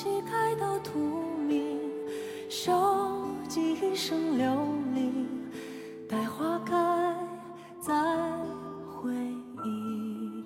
[0.00, 0.92] 旗开到荼
[1.48, 1.76] 蘼，
[2.48, 4.54] 收集一生流
[4.94, 5.10] 离，
[6.08, 6.72] 待花开
[7.80, 7.92] 再
[8.86, 9.12] 回
[9.64, 10.44] 忆。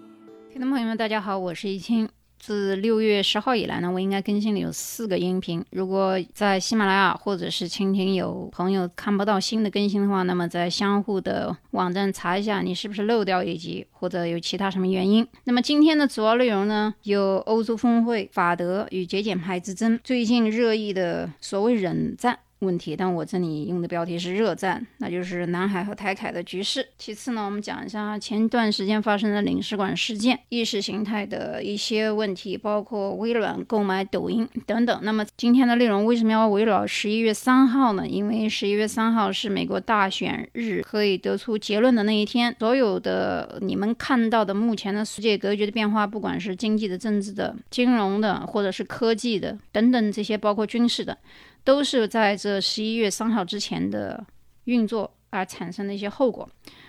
[0.50, 2.08] 听众朋友们，大家好，我是易清。
[2.42, 5.64] 自六月十号以来呢，我应该更新了有四个音频。
[5.70, 15.24] 如果在喜马拉雅或者是蜻蜓有朋友看不到新的更新的话，那么在相互的网站查一下，你是不是漏掉一集，或者有其他什么原因。
[15.44, 22.40] 那么今天的主要内容呢，有欧洲峰会、法德与节俭派之争，最近热议的所谓冷战。
[22.62, 26.86] 问题，但我这里用的标题是热战，那就是南海和台海的局势。
[26.96, 35.00] 其次呢，我们讲一下前段时间发生的领事馆事件、意识形态的一些问题，包括微软购买抖音等等。
[35.02, 38.06] 那么今天的内容为什么要围绕十一月三号呢？
[38.06, 42.54] 因为十一月三号是美国大选日，可以得出结论的那一天。
[42.60, 51.18] 所有的你们看到的目前的世界格局的变化，不管是经济的、政治的、金融的，或者是科技的等等这些，包括军事的。
[51.64, 54.24] 都是在这十一月三号之前的
[54.64, 56.48] 运作而产生的一些后果。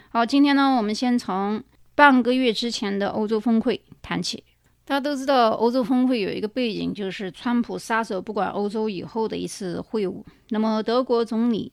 [0.09, 1.63] 好，今天呢，我们先从
[1.95, 4.43] 半个月之前的欧洲峰会谈起。
[4.85, 10.23] 大家都知道，欧洲峰会有一个背景，就是川普杀手不管欧洲以后的一次会晤。
[10.49, 11.71] 那么，德国总理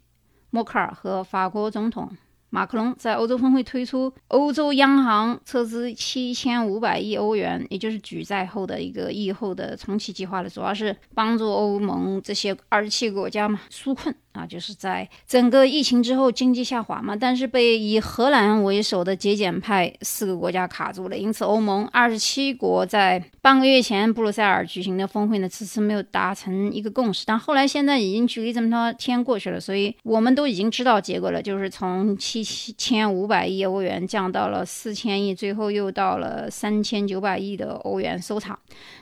[0.50, 2.10] 默克尔和法国总统。
[2.50, 14.14] 马克龙在欧洲峰会推出欧洲央行撤资七千五百亿欧元，也就是举债后的一个疫后的重启计划了，主要是帮助欧盟这些二十七个国家嘛纾困。
[14.32, 27.24] 啊，就是在整个疫情之后经济下滑嘛，但是被以荷兰为首的节俭派四个国家卡住了，因此欧盟二十七国在半个月前布鲁塞尔举行的峰会呢，迟迟没有达成一个共识。
[27.26, 38.56] 但后来现在已经距离这么多天过去了，所以我们都已经知道结果了，就是从七千五百亿欧元降到了四千亿，最后又到了三千九百亿的欧元收场。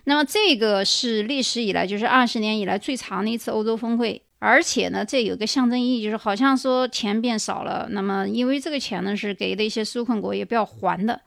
[0.04, 4.22] 那么这个是历史以来，就是二十年以来最长的一次欧洲峰会。
[4.39, 7.89] 而且呢，这有个象征意义，就是好像说钱变少了。
[7.91, 11.20] 那么，因为这个钱呢是给的一些纾困国也不要还的。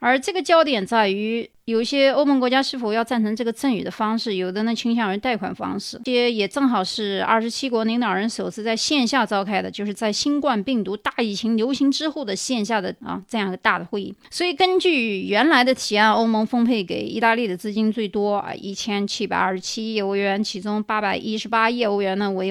[0.00, 6.00] 而这个焦点在于，有些欧盟国家是否要赞成这个赠与的方式，有的呢倾向于贷款方式。
[6.04, 14.14] 这也正好是二十七国领导人首次在线下召开的，就是在新冠病毒大疫情流行之后的线下的啊这样一个大的会议。
[14.30, 22.48] 所以根据原来的提案，欧盟分配给意大利的资金最多啊一千七百二十七亿欧元，其中八百一十八亿欧元呢为。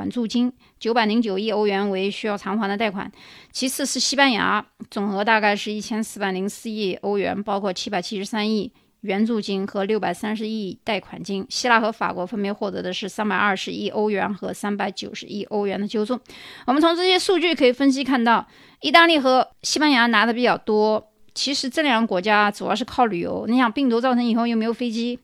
[0.00, 3.10] 还助金九百零九亿欧元为需要偿还的贷款，
[3.52, 8.72] 其次是西班牙，总额大概是一千四百零四亿欧元，包括七百七十三亿
[9.02, 11.44] 援助金和六百三十亿贷款金。
[11.50, 16.18] 希腊和法国分别获得的是三百二十亿欧元和三百九十亿欧元的救助。
[16.66, 18.46] 我们从这些数据可以分析看到，
[18.80, 21.06] 意大利和西班牙拿的比较多。
[21.34, 23.44] 其实这两个国家主要是靠旅游。
[23.46, 25.18] 你想病毒造成以后又没有飞机。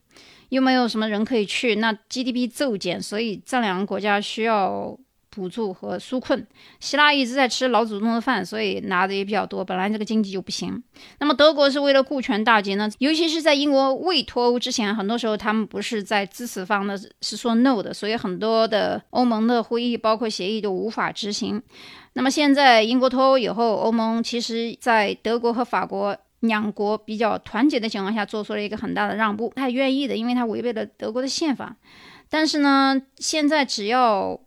[0.50, 4.96] 又没有什么人可以去，那 GDP 骤减，所以这两个国家需要
[5.28, 6.46] 补助和纾困。
[6.80, 9.64] 希腊一直在吃老祖宗的饭，所以拿的也比较多。
[9.64, 10.82] 本来这个经济就不行。
[11.18, 12.90] 那么德国是为了顾全大局呢？
[12.98, 21.62] 尤其是在英国未脱欧之前，很多时候他们不是在支持方的，是说 no 的，所以很多的欧盟的会议，包括协议都无法执行。
[22.14, 26.16] 那么现在英国脱欧以后，欧盟其实在德国和法国。
[26.40, 31.76] 两国比较团结的情况下，做出了一个很大的让步，他愿意的，因为他违背了德国的宪法。
[32.28, 34.38] 但是呢，现在只要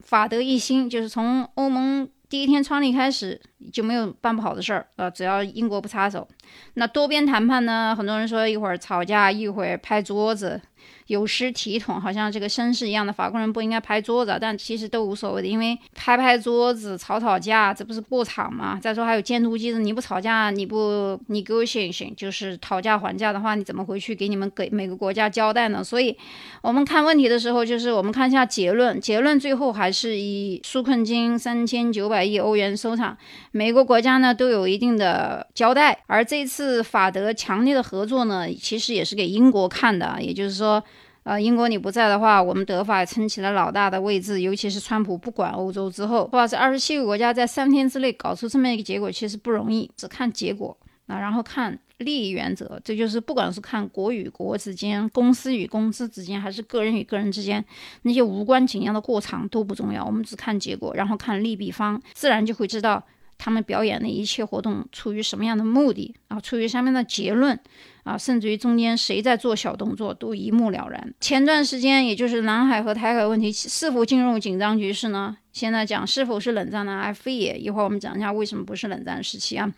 [0.00, 3.40] 法德一心，就是从欧盟第一天创立开始
[3.72, 6.26] 就没有办不好的事儿啊，只要英国不插手。
[6.74, 7.94] 那多边谈判呢？
[7.96, 10.60] 很多人说一会儿吵架，一会儿拍桌子。
[11.08, 18.78] 有失体统，好像这个绅士一样的法国人不应该拍桌子，但其实都无所谓的，因为拍拍桌子、吵吵架，这不是过场吗？
[18.80, 25.82] 再说还有监督机制，你不吵架，你不 negotiate，就是讨价还价的话，你怎么回去给你们给每个国家交代呢？
[25.82, 26.14] 所以，
[26.60, 33.16] 我们看问题的时候，就是我们看一下结论，结论最后还是以纾困金三千九百亿欧元收场，
[33.50, 40.82] 每个国家呢都有一定的交代，而这这次法德强烈的合作呢，其实也是给英国看的，也就是说。
[41.24, 44.40] 呃，英国你不在的话，我们德法撑起了老大的位置。
[44.40, 49.90] 尤其是川普不管欧洲之后，哇，这二十七个国家在三天之内搞出这么一个结果，其实不容易。
[49.94, 50.74] 只看结果
[51.06, 57.62] 啊，然后看利益原则，这就是不管是看国与国之间、公司与公司之间，还是个人与个人之间，
[58.02, 60.02] 那些无关紧要的过场都不重要。
[60.02, 63.04] 我们只看结果，然后看利弊方，自然就会知道
[63.38, 67.58] 他们表演的一切活动出于什么样的目的啊，出于什么样的结论。
[68.04, 71.12] 啊，甚至于中间谁在做小动作都一目了然。
[71.20, 75.36] 前段时间，也就是南海和台海问题是否进入紧张局势呢？
[75.52, 77.02] 现在讲是否是冷战呢？
[77.02, 77.58] 还非也。
[77.58, 79.70] 一会儿我们讲一下为什么不是冷战时期啊？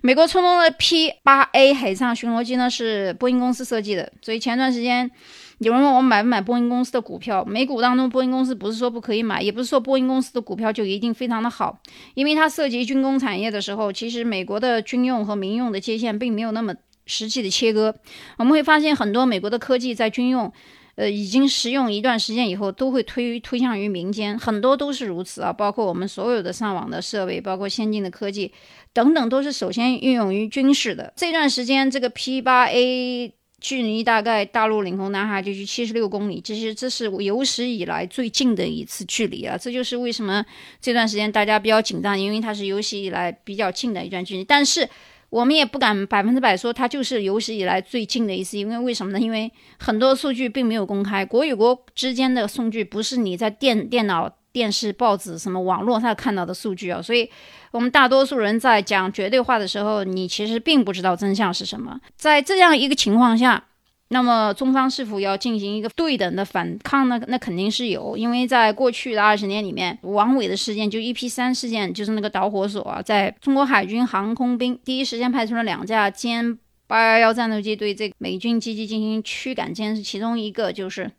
[0.00, 4.10] 美国出动的 P 八 A 海上巡逻机呢，是波音公司设计的。
[4.22, 5.10] 所以前段时间
[5.58, 11.78] 有人问我买不买波音公司的股票，美股当中波音公司不是说不可以买，也不是说波音公司的股票就一定非常的好，
[12.14, 16.74] 因为它涉及军工产业的时候，其实美国的军用和民用的界限并没有那么。
[17.06, 17.94] 实际的切割，
[18.38, 20.50] 我们会发现很多美国的科技在军用，
[20.94, 25.52] 呃，已经使用一段时间以后，都会推推向于民间，很多都是如此啊。
[25.52, 28.50] 包括我们所有的上网的设备，包括先进的科技
[28.94, 31.12] 等等，都是首先运用于军事的。
[31.14, 33.34] 这段时间，这个 P 八 A
[33.64, 39.56] 距离大概大陆领空南海地区七十六公里，其实这是有史以来最近的一次距离啊。
[39.56, 40.44] 这就是为什么
[40.78, 44.86] 这段时间大家比较紧张，因为它是有史以来比较近的一段距离，但是。
[45.30, 49.18] 我们也不敢百分之百说它就是有史以来最近的一次，因为为什么呢？
[49.18, 49.50] 因为
[49.80, 57.28] 很多数据并没有公开，国与国之间的数据不是你在电电脑、电视、报纸、什么网络上看到的数据啊，所以
[57.72, 62.00] 我们大多数人在讲绝对化的时候，你其实并不知道真相是什么。
[62.16, 63.64] 在这样一个情况下。
[64.08, 67.20] 那么中方是否要进行一个对等的反抗呢？
[67.26, 76.56] 那肯定是有，因为在过去的二十年里面，王伟的事件就 EP 三事件，就是那个导火索啊，在中国海军航空兵第一时间派出了两架歼
[76.86, 81.10] 八幺幺战斗机对这个美军机器进行驱赶监视，其中一个就是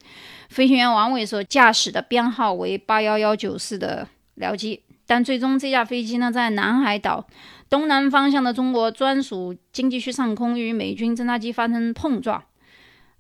[0.50, 4.08] 飞行员王伟所驾驶的编号为八幺幺九四的
[4.38, 7.26] 僚机，但最终这架飞机呢，在南海岛
[7.70, 12.44] 东南方向的中国专属经济区上空与美军侦察机发生碰撞。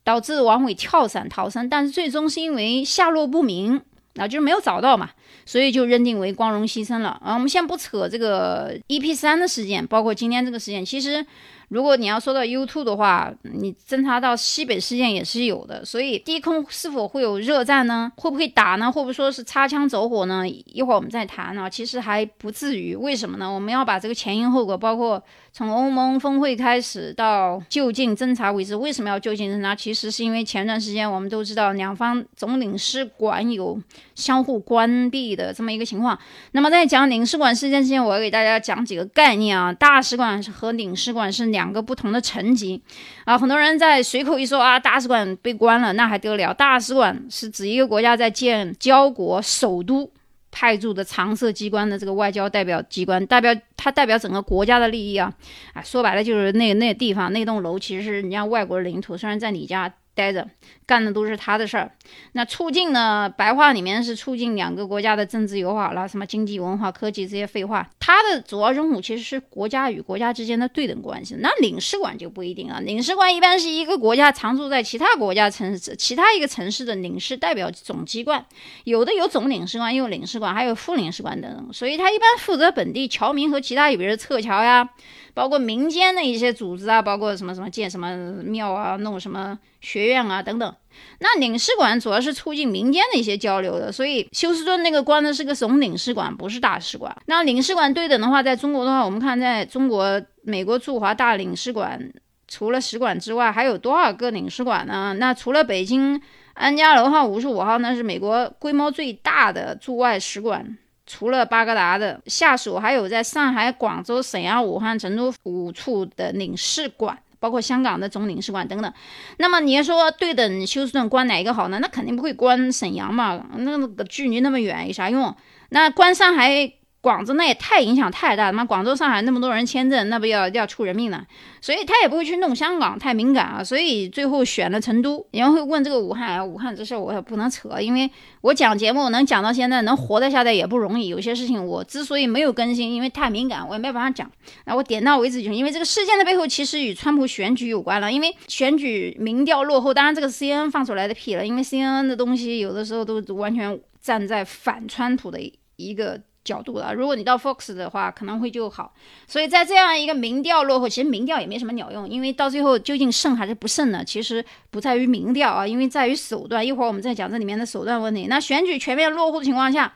[0.03, 3.81] 导致王伟跳伞逃生，但是最终是因为下落不明，
[4.17, 5.09] 啊，就是没有找到嘛，
[5.45, 7.09] 所以就认定为光荣牺牲了。
[7.23, 11.25] 啊，我们先不扯这个 EP 三的事件，包括今天这个事件，其实。
[11.69, 18.11] 如果你要说到 U2 的话，你侦查到西北事件也是有的，所以低空是否会有热战呢？
[18.17, 18.91] 会不会打呢？
[18.91, 20.47] 会不会说是擦枪走火呢？
[20.47, 21.67] 一会儿我们再谈啊。
[21.67, 23.51] 其实还不至于，为什么呢？
[23.51, 29.73] 我们要把这个前因后果，包括从欧盟峰会开始到就近侦查为止，为什么要就近侦查？
[29.73, 33.81] 其实是因为前段时间我们都知道两方总领事馆有
[34.13, 36.19] 相互关闭的这么一个情况。
[36.51, 39.71] 那么在讲领事馆事件之前，我要给大家讲几个概念啊。
[39.71, 41.45] 大使馆和领事馆是。
[41.55, 42.81] 两个不同的层级
[43.23, 46.51] 啊，很多人在随口一说啊，大使馆被关了，那还得了？
[46.51, 50.11] 大使馆是指一个国家在建交国首都
[50.51, 55.31] 派驻的常设机关的这个外交代表机关，代表它代表整个国家的利益啊，
[55.73, 59.93] 啊，说白了就是那那地方那栋楼其实是人家外国领土，虽然在你家。
[60.15, 60.47] 待着
[60.87, 61.91] 干的都是他的事儿，
[62.31, 63.29] 那促进呢？
[63.37, 67.87] 白话里面是促进两个国家的政治友好啦，什么经济、文化、科技这些废话。
[67.99, 71.35] 它的主要任务其实是国家与国家之间的对等关系。
[71.39, 78.45] 那领事馆就不一定了，领事馆一般是一个国家常驻在其他国家城市、其他一个城市的领事代表总机关，
[78.85, 81.73] 有的有总领事馆，有领事馆，还有副领事馆等等。
[81.73, 84.89] 所以他一般负责本地侨民和其他，比如撤侨呀。
[85.33, 88.15] 包括民间的一些组织啊，包括什么什么建什么
[88.45, 90.75] 庙啊，弄什么学院啊等等。
[91.19, 97.15] 那领事馆主要是促进民间的一些交流的，所以休斯顿那个关的是个总领事馆，不是大使馆。
[97.27, 102.11] 那领事馆对等的话，在中国的话，我们看在中国美国驻华大领事馆
[102.47, 105.15] 除了使馆之外，还有多少个领事馆呢？
[105.19, 106.19] 那除了北京
[106.53, 110.77] 安家楼号五十五号，那是美国规模最大的驻外使馆。
[111.07, 117.15] 除了巴格达的下属，还有在上海、广州、沈阳、武汉、成都五处的领事馆，
[117.45, 118.91] 包括香港的总领事馆等等。
[119.37, 121.77] 那么你要说对等休斯顿关哪一个好呢？
[121.79, 125.35] 那肯定不会关沈阳嘛，那个距离那么远有啥用？
[125.69, 126.73] 那关上海。
[127.05, 128.65] 广州那也太影响太大了嘛！
[128.65, 131.23] 广州、上海那么多人签证，那不要要出人命了。
[131.61, 133.63] 所以他也不会去弄香港，太敏感啊。
[133.63, 135.23] 所以最后选了成都。
[135.29, 138.09] 有人会问这个武汉啊，武汉这事我也不能扯，因为
[138.41, 141.07] 我讲节目能讲到现在，能活得下来也不容易。
[141.09, 144.27] 有些事情我之所以没有更新，因为太敏感，我也没办法讲。
[144.65, 145.53] 那我点到为止就行。
[145.53, 149.93] 因为这个事件的背后其实与川普选举有关了，因为选举民调落后。
[149.93, 155.39] 当然这个 CNN 放出来的屁了，因为 CNN 的东西有的时候都完全站在反川普的
[155.75, 156.19] 一个。
[156.45, 158.93] 角度了，如果你到 Fox 的话，可能会就好。
[159.27, 164.01] 所以在这样一个民调落后，其实民调也没什么鸟用，因为到最后究竟胜还是不胜呢？
[164.05, 166.65] 其实不在于民调啊，因为在于手段。
[166.65, 168.27] 一会儿我们再讲这里面的手段问题。
[168.27, 169.93] 那选举全面落后的情况下，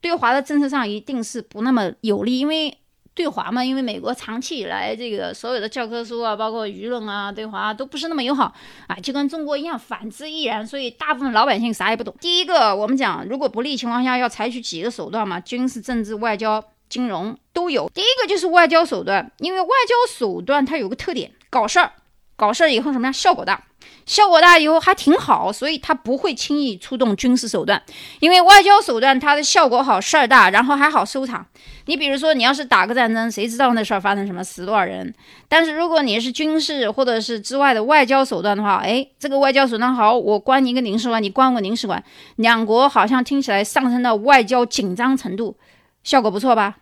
[0.00, 2.78] 对华的政策上一定是不那么有利，因为。
[3.16, 8.54] 对华嘛，因为美国长期以来这个所有的教科书啊，包括舆论啊，对华都不是那么友好
[8.86, 10.64] 啊，就跟中国一样，反之亦然。
[10.66, 12.14] 所以大部分老百姓啥也不懂。
[12.20, 17.90] 第一个，我们讲，如果不利情况下要采取几个手段嘛，军事、政治、外交、金融都有。
[17.94, 21.92] 第一个就是外交手段，因为外交手段它有个特点，搞事儿。
[22.36, 23.12] 搞事儿以后什么样？
[23.14, 23.64] 效果大。
[24.06, 27.82] 效果大以后还挺好，所以他不会轻易出动军事手段，
[28.20, 31.44] 因为外交手段它的效果好，事儿大，然后还好收场。
[31.86, 35.12] 你比如说，你要是打个战争，谁知道那事儿发生什么，死多少人？
[35.48, 42.02] 但是如果你是军事或者是之外的外交手段的话，哎，这个外交手段好，我关你一个领事馆，你关我领事馆，
[42.36, 45.56] 两国好像听起来上升到外交紧张程度，
[46.04, 46.76] 效果不错吧？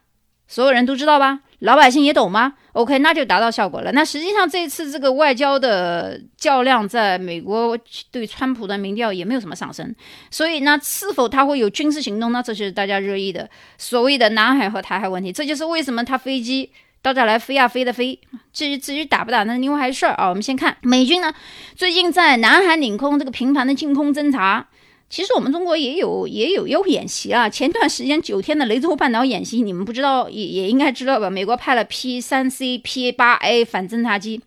[0.47, 1.41] 所有人都知道吧？
[1.65, 3.91] 老百姓也懂吗？OK，那就达到效果了。
[3.93, 7.77] 那实际上这次这个外交的较量，在美国
[8.11, 9.95] 对川普的民调也没有什么上升。
[10.31, 12.43] 所以呢，是否他会有军事行动呢？
[12.45, 15.33] 这是大家热议的所谓的南海和台海问题。
[15.33, 18.21] 这就是为什么他飞机到这来飞啊飞的飞。
[18.53, 20.29] 至于至于打不打，那另外一回事儿啊。
[20.29, 21.33] 我们先看美军呢，
[21.75, 24.69] 最近在南海领空这个频繁的进空侦察。
[25.11, 31.31] 其实我们中国也有也有要演习啊，前段时间九天的雷州半岛演习，你们不知道也也应该知道吧？
[31.31, 34.41] 美国派了 P 三 C、P 八 A 反侦察机，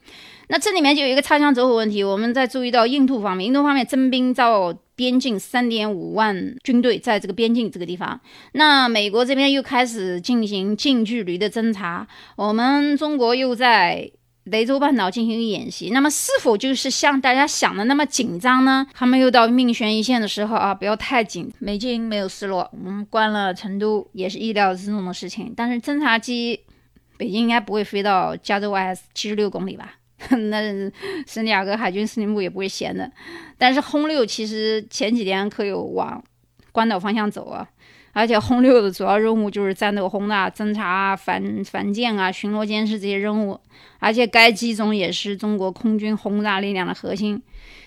[0.49, 2.03] 那这里面就有一个擦枪走火问题。
[2.03, 8.19] 我们在注意到印度方面，印度方面征兵到边境三点五万军队在这个边境这个地方，
[8.51, 14.11] 那美国这边又开始进行近距离的侦察，我们中国又在。
[14.51, 18.87] 雷州半岛进行演习，那么是否就是像大家想的那么紧张呢？
[18.93, 21.51] 他们又到命悬一线的时候啊，不要太紧。
[21.59, 25.53] 美军没有失落，我们关了成都也是意料之中的事情。
[25.55, 26.59] 但是侦察机，
[27.17, 29.95] 北京应该不会飞到加州外七十六公里吧？
[30.49, 30.61] 那
[31.27, 33.11] 圣地亚哥海军司令部也不会闲的。
[33.57, 36.23] 但是轰六其实前几天可有往
[36.71, 37.67] 关岛方向走啊。
[38.17, 43.59] 而且轰六的主要任务就是战斗轰炸、侦察、反反舰啊、巡逻监视这些任务。
[43.99, 47.39] 而且该机种也是中国空军轰炸力量的核心。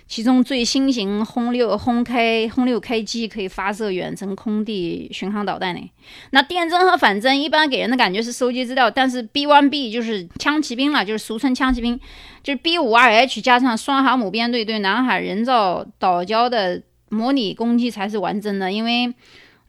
[0.07, 5.91] 其中最新型轰六、轰 K、轰六 K 机可以发射远程空地巡航导弹呢。
[6.31, 11.99] 那电侦和反侦一般给人的感觉是收集资料，但是 B1B 就是枪骑兵了，就是俗称枪骑兵，
[12.45, 19.13] 就是 B52H 加上双航母编队对南海人造岛礁的模拟攻击才是完整的，因为。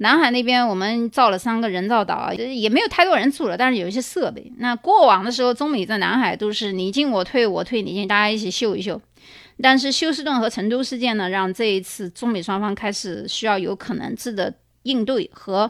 [0.01, 4.51] 南海那边我们造了三个人造岛，也没有太多人住了，但是有一些设备。
[4.57, 8.99] 那过往的时候，中美在南海都是你进我退，我退你进，大家一起秀一秀。
[9.61, 14.51] 但是休斯顿和成都事件呢，让这一次中美双方开始需要有可能制的
[14.83, 15.69] 应对和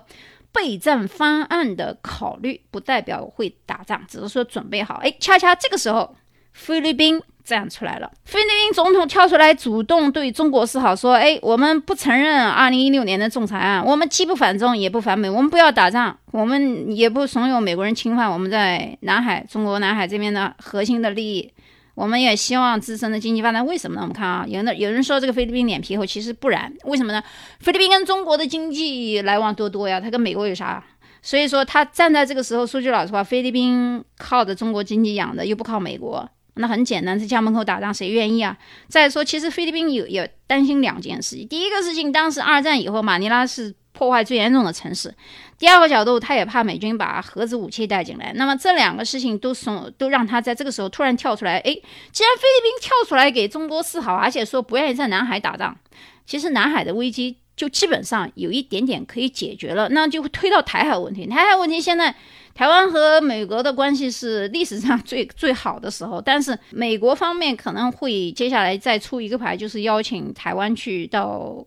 [0.54, 5.02] 备战方案的考虑，不代表会打仗，只是说准备好。
[5.04, 6.16] 哎，恰恰这个时候，
[6.54, 7.22] 菲律宾。
[7.44, 21.52] 站出来了，菲律宾总统跳出来主动对中国示好，说：“哎，我们不承认二零一六年的仲裁案，我们既不反中也不反美，我们不要打仗，我们也不怂恿美国人侵犯我们在南海、中国南海这边的核心的利益，
[21.96, 23.66] 我们也希望自身的经济发展。
[23.66, 24.02] 为什么呢？
[24.02, 27.22] 我们看啊，有的有人说这个菲律宾脸皮厚，其实不然，为什么呢？
[27.60, 30.84] 菲律宾跟中国的经济来往多多呀，他跟美国有啥？
[31.24, 38.58] 所以说他站在这个时候，说句老实话，菲律宾靠着中国经济养的，又不靠美国。”那很简单，在家门口打仗，谁愿意啊？
[38.88, 41.48] 再说，其实菲律宾有也担心两件事情。
[41.48, 45.14] 第一个事情，当时二战以后，马尼拉是破坏最严重的城市。
[45.58, 48.34] 第二个角度，他也怕美军把核子武器带进来。
[48.36, 51.58] 那么这两个事情都送，都让他在这个时候突然跳出来。
[51.60, 51.74] 诶，
[52.12, 55.78] 既然菲律宾跳出来给中国示好，而且说不愿意在南海打仗，
[56.26, 59.88] 其实南海的危机就基本上有一点点可以解决了。
[59.90, 61.28] 那就会推到台海问题。
[61.28, 62.16] 台海问题现在。
[62.54, 71.66] 台湾和美国的关系是历史上最 最好的时候，但是美国方面可能会接下来再出一个牌，就是邀请台湾去到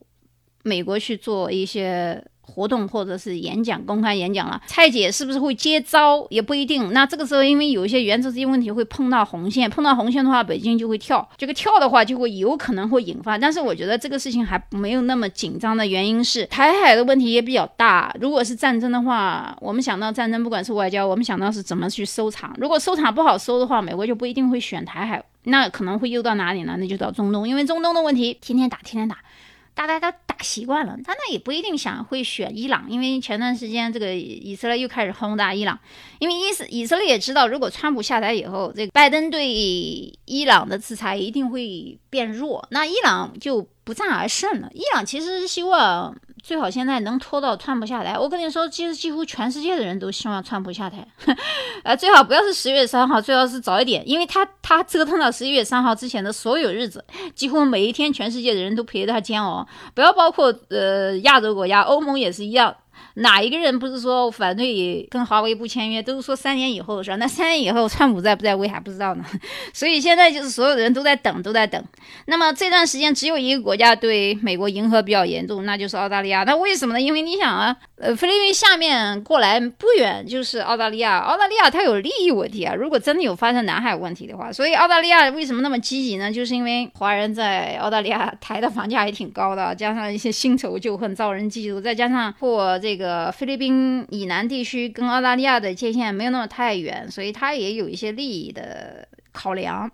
[0.62, 2.22] 美国去做一些。
[2.46, 6.92] 活动或者是演讲，公开演讲了，蔡姐是不是会接招也不一定。
[6.92, 11.26] 那这个时候，因为有一些原则性问题会碰到红线，碰到红线的话，北京就会跳。
[11.36, 13.36] 这个跳的话，就会有可能会引发。
[13.36, 18.14] 但是我觉得这个事情还没有那么紧张的原因是，台海的问题也比较大。
[18.20, 22.54] 如果是战争的话，我们想到战争，不管是外交，我们想到是怎么去收场。
[22.58, 26.76] 如果收场不好收的话，美国就不一定会选台海，那可能会又到哪里呢？
[26.78, 29.16] 那就到中东，因为中东的问题天天打，天天打。
[29.76, 35.78] 大家都习惯了，他那也不一定想会选伊朗，因为前段时间这个以色列又开始轰炸伊朗，
[36.18, 39.46] 因为伊斯以色列也知道，如果川普下台以后，这个拜登对
[40.24, 44.68] 伊朗的制裁一定会变弱，那伊朗就不战而胜了。
[44.72, 46.16] 伊朗其实是希望。
[46.42, 48.18] 最好现在能拖到川普下台。
[48.18, 51.08] 我跟你说，其实几乎全世界的人都希望川普下台。
[51.84, 57.02] 呃，最好不要是十月三号，最好是早一点，因为他他折腾到十一月三号之前的所有日子，
[57.34, 59.66] 几乎每一天全世界的人都陪着他煎熬。
[59.94, 62.76] 不要包括呃亚洲国家，欧盟也是一样。
[63.14, 67.16] 哪一个人不是说反对跟华为不签约，都是说三年以后的事儿。
[67.16, 69.24] 那三年以后， 川普在不在位还不知道呢。
[69.72, 71.82] 所以现在就是所有的人都在等，都在等。
[72.26, 76.44] 那么这段时间只有一个国家对美国迎合比较严重，那就是澳大利亚。
[76.44, 77.00] 那为什么呢？
[77.00, 82.74] 因为你想啊，呃，菲律宾下面过来不远就是澳大利亚，澳大利亚它有利益问题啊。
[82.74, 86.32] 如果真的有发生南海问题的话，所以澳大利亚为什么那么积极呢？
[86.32, 99.90] 就是因为华人在澳大利亚抬的房价也挺高的，加上一些新仇旧恨，遭人嫉妒，再加上或这个呃菲律宾以南地区跟澳大利亚的界限没有那么太远，所以它也有一些利益的考量。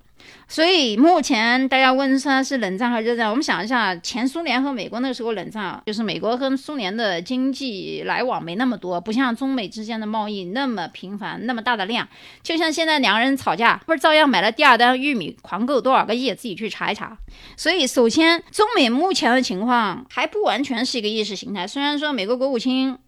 [0.49, 12.09] 所以目前大家问说是冷战还是热战，我们想一下，前苏联和美国那个时候冷战，就是美国和苏联的经济来往没那么多，不像中美之间的贸易那么频繁，那么大的量。
[12.43, 17.17] 就像现在两个人吵架，不是照样买了第二单玉米，狂购多少个亿，自己去查一查。
[17.57, 22.99] 所以首先，中美目前的情况还不完全是一个意识形态，虽然说美国国务卿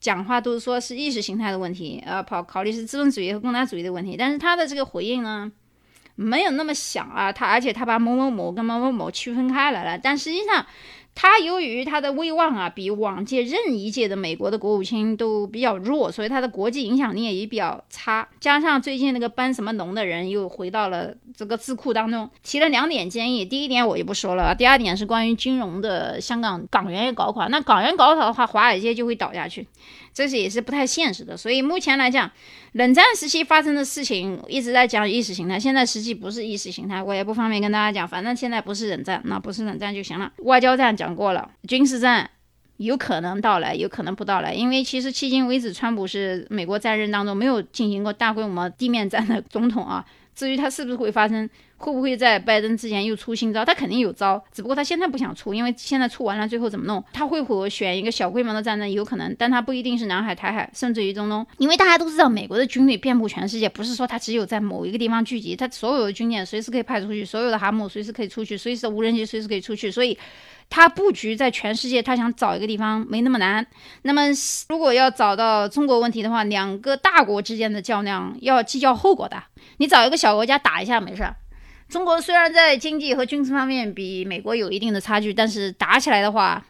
[0.00, 5.52] 讲话都是说是意识形态的问题，呃，考考虑是资本主义和共产主义的问题，但是他的这个回应呢？
[6.20, 10.66] 没有那么想啊，他而且他把某某某跟某某某区分开来了，但实际上，
[11.14, 18.28] 他由于他的威望啊，比往届任一届的美国的国务卿都比较弱，所以他的国际影响力也比较差。
[18.40, 23.44] 加上最近那个搬什么农的人又回到了这个智库当中，提了两点建议。
[23.44, 29.68] 第一点我就不说了，第二点是关于金融的，香港港元也搞垮，那港元搞垮的话，华尔街就会倒下去。
[30.18, 32.28] 这是也是不太现实的，所以目前来讲，
[32.72, 40.32] 冷战时期发生的事情一直在讲意识形态，现在实际不是意识形态，我也不方便跟大家讲，反正现在不是冷战，那不是冷战就行了。
[40.38, 42.28] 外交战讲过了，军事战
[42.78, 50.04] 有可能到来，有可能不到来，因为其实迄今为止，川普是美国在任当中没有进行过大规模地面战的总统啊。
[50.38, 53.64] 至于他是不是会发生，会不会在拜登之前又出新招？
[53.64, 57.02] 他肯定有招，只不过他现在不想出，因为现在出完了，最后怎么弄？
[57.12, 58.88] 他会否选一个小规模的战争？
[58.88, 70.16] 有可能，但他不一定是南海、台海，甚至于中东，因为大家都知道，美国的军队遍布全世界，不是说他只有在某一个地方聚集，他所有的军舰随时可以派出去，所有的航母随时可以出去，随时无人机随时可以出去，所以。
[70.70, 73.66] 他布局在全世界，他想找一个地方没那么难。
[74.02, 74.22] 那么，
[74.68, 79.42] 如果要找到中国问题的话，两个大国之间的较量要计较后果的。
[79.78, 81.34] 你找一个小国家打一下没事儿。
[81.88, 86.62] 中国虽然在经济和军事方面比美国有一定的差距，但是打起来的话，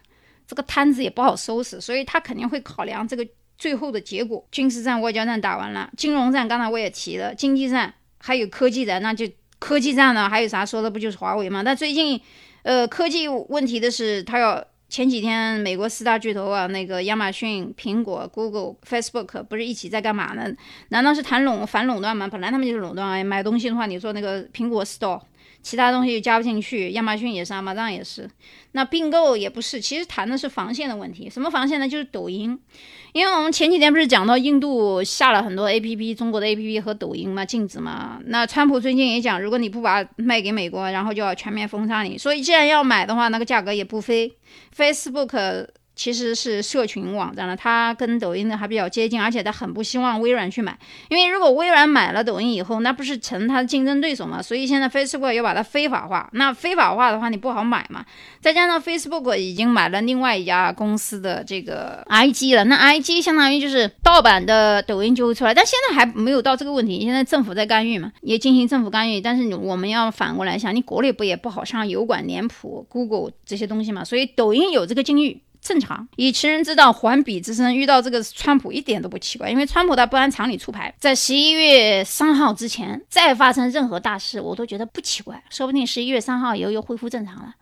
[0.47, 1.81] 这个摊子也不好收拾。
[1.81, 3.27] 所以他肯定会考量这个
[3.57, 4.47] 最后的结果。
[4.49, 9.29] 军事战、外交战打完了，金融战刚才我也提了，经济战还有科技战，那就
[9.59, 11.61] 科技战呢，还有啥说的不就是华为吗？
[11.61, 12.21] 但最近。
[12.69, 20.55] 呃，科技问题的是，他要前几天美国四大巨头啊，那个亚马逊、苹果、Google、Facebook 不是一起在干嘛呢？
[20.89, 22.27] 难道是谈垄反垄断吗？
[22.27, 25.19] 本来他们就是垄断啊，买东西的话，你说那个苹果 Store。
[25.61, 28.29] 其他东西又加不进去，亚马逊也是，阿玛逊也是，
[28.71, 31.29] 那并购也不是，其实谈的是防线的问题。
[31.29, 31.87] 什么防线呢？
[31.87, 32.57] 就是抖音，
[33.13, 38.19] 因为我们前几天不是讲到印度下了很多 A P P，中国的 A P P 和抖音嘛，禁止嘛。
[38.25, 42.17] 那川普最近也讲，如果你不把卖给美国，然后就要全面封杀你。
[42.17, 44.31] 所以既然要买的话，那个价格也不菲。
[44.75, 45.67] Facebook。
[45.99, 54.41] 其实是社群网站了，它跟抖音的还比较接近，而且它很不希望微软去买，因为如果微软买了抖音以后，那不是成它的竞争对手嘛？
[54.41, 58.05] 所以现在 Facebook 要把它非法化，那非法化的话你不好买嘛。
[58.39, 69.19] 再加上 Facebook 已经买了另外一家公司的这个 IG 了，那 IG 相当于就是盗版的抖音就会出来，但现在还没有到这个问题，现在政府在干预嘛，也进行政府干预。
[69.19, 74.05] 但是我们要反过来想，你国内不也不好上油管、脸谱、Google 这些东西嘛？
[74.05, 75.41] 所以抖音有这个境遇。
[75.61, 87.53] 正常，以其人之道还彼之身，遇到这个川普一点都不奇怪，因为川普他不按常理出牌，在十一月三号之前再发生任何大事，我都觉得不奇怪，说不定十一月三号以后又恢复正常了。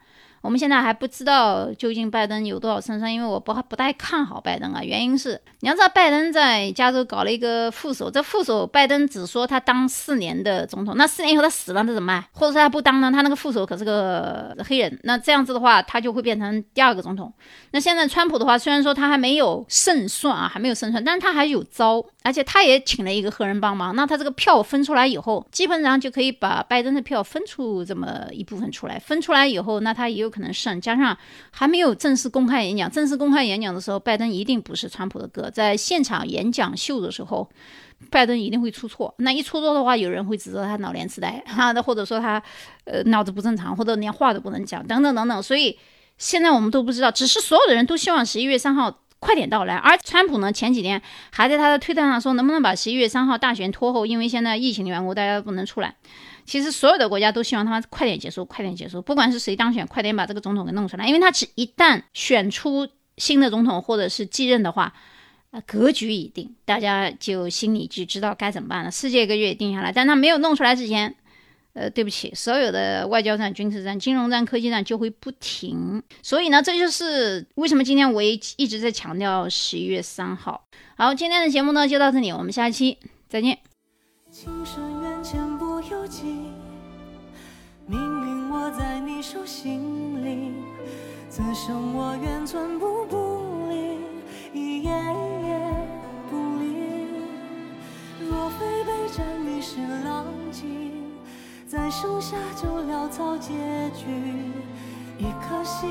[0.41, 4.83] 我们现在还不知道究竟拜登有多少胜算，因为我不不太看好拜登啊。
[4.83, 12.23] 原因是你要知道，拜登在加州搞了一个副手，这副手拜登只说他当四年的总统，那四年以后他死了，那怎么办？
[12.31, 13.11] 或者说他不当呢？
[13.11, 17.33] 他那个副手可是个黑人，那这样子的话，他就会变成第二个总统。
[17.71, 23.95] 那现在川普的话，虽然说他还没有胜算啊，还没有胜算，但是他还有招，而且他也请了一个黑人帮忙。
[23.95, 28.97] 那他这个票分出来以后，基本上就可以把拜登的票分出这么一部分出来。
[28.99, 30.27] 分出来以后，那他也有。
[30.29, 31.17] 可能胜，加上
[31.51, 32.91] 还没有正式公开演讲。
[32.91, 35.49] 正式公开演讲的时候，拜登一定不是川普的歌。
[35.49, 37.49] 在现场演讲秀的时候，
[38.11, 39.15] 拜登一定会出错。
[39.19, 42.43] 那一出错的话，有人会指责他脑年痴呆，哈，那或者说他
[42.83, 45.41] 呃脑子不正常，或者连话都不能讲，等等等等。
[45.41, 45.79] 所以
[46.17, 49.75] 现在我们都不知道，只是所有的人都希望十一月三号快点到来。
[49.75, 51.01] 而川普呢，前几天
[51.31, 55.95] 还在他的推特上说，能不能把十一月三号大选拖后，因为现在疫情的缘故，大家不能出来。
[56.45, 59.01] 其实所有的国家都希望他快点结束，快点结束。
[59.01, 61.05] 不管是谁当选，快点把这个总统给弄出来。
[61.05, 64.93] 因为他只一旦选出新的总统或者是继任的话，
[65.51, 68.91] 呃，格局已定，大家就心里就知道该怎么办了。
[68.91, 71.15] 世界格局也定下来，但他没有弄出来之前，
[71.77, 76.01] 呃，对不起，所有的外交战、军事战、金融战、科技战就会不停。
[76.23, 80.65] 所以呢，这就是为什么今天我也一直在强调十一月三号。
[80.95, 82.97] 好，今天的节目呢就到这里，我们下期
[83.29, 83.59] 再见。
[84.31, 86.23] 情深缘浅不由己，
[87.85, 90.53] 命运握在你手心里，
[91.29, 95.59] 此生我愿寸步不离，一夜夜
[96.27, 96.65] 不离。
[98.27, 100.65] 若非被战你是狼藉，
[101.67, 103.51] 再剩下就潦草结
[103.93, 104.05] 局，
[105.17, 105.89] 一颗心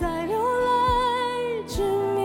[0.00, 2.21] 在流泪之。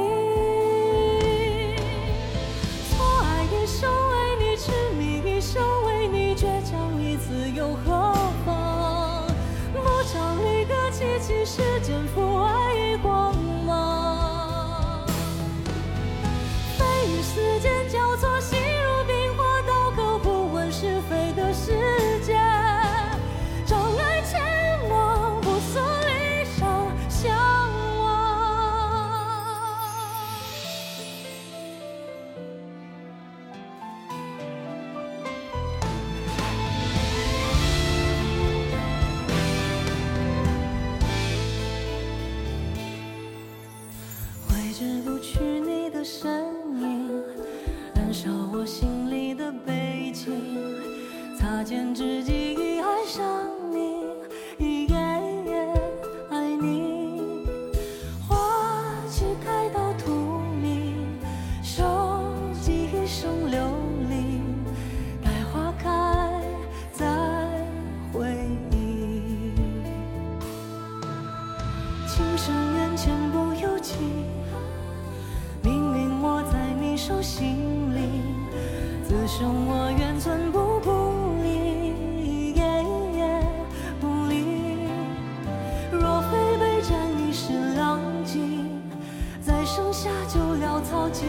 [89.77, 91.21] 剩下就潦草结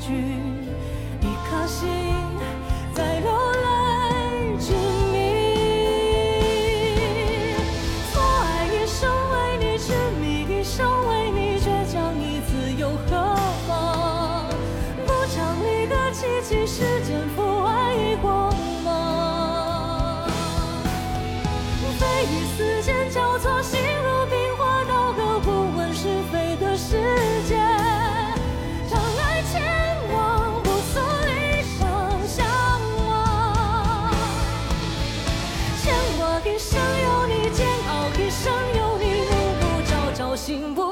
[0.00, 0.12] 局。
[1.22, 1.88] 一颗心
[2.94, 3.45] 在流
[40.46, 40.85] 经不